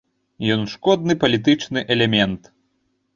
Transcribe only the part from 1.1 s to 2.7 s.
палітычны элемент!